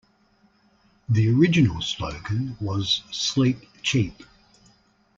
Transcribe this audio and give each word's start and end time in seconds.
The 1.09 1.29
original 1.29 1.79
slogan 1.79 2.57
was 2.59 3.03
"Sleep 3.11 3.59
Cheap". 3.83 4.23